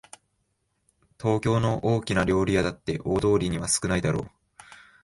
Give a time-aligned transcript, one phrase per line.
[1.19, 4.31] 東京の大きな料理屋だって大通りには少ないだろう